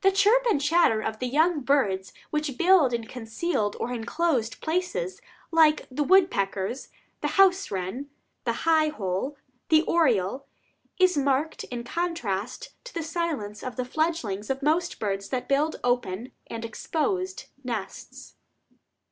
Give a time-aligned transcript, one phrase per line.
[0.00, 4.60] The chirp and chatter of the young of birds which build in concealed or inclosed
[4.60, 5.20] places,
[5.52, 6.88] like the woodpeckers,
[7.20, 8.10] the house wren,
[8.42, 9.36] the high hole,
[9.68, 10.44] the oriole,
[10.98, 15.76] is in marked contrast to the silence of the fledglings of most birds that build
[15.84, 18.34] open and exposed nests.